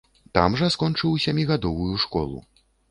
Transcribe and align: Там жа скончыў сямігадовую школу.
Там 0.37 0.55
жа 0.61 0.69
скончыў 0.77 1.21
сямігадовую 1.27 1.95
школу. 2.07 2.47